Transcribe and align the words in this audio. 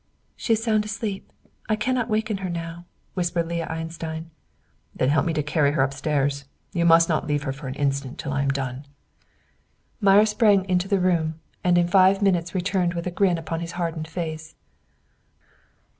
"She 0.35 0.53
is 0.53 0.63
sound 0.63 0.83
asleep; 0.83 1.31
I 1.69 1.75
cannot 1.75 2.09
waken 2.09 2.37
her 2.37 2.49
now," 2.49 2.85
whispered 3.13 3.47
Leah 3.47 3.67
Einstein. 3.67 4.31
"Then 4.95 5.09
help 5.09 5.27
me 5.27 5.33
to 5.33 5.43
carry 5.43 5.73
her 5.73 5.83
upstairs. 5.83 6.45
You 6.73 6.85
must 6.85 7.07
not 7.07 7.27
leave 7.27 7.43
her 7.43 7.53
for 7.53 7.67
an 7.67 7.75
instant 7.75 8.17
till 8.17 8.33
I 8.33 8.41
am 8.41 8.49
done." 8.49 8.87
Meyer 9.99 10.25
sprang 10.25 10.67
into 10.67 10.87
the 10.87 10.99
room, 10.99 11.39
and 11.63 11.77
in 11.77 11.87
five 11.87 12.19
minutes 12.19 12.55
returned 12.55 12.95
with 12.95 13.05
a 13.05 13.11
grin 13.11 13.37
upon 13.37 13.59
his 13.59 13.73
hardened 13.73 14.07
face. 14.07 14.55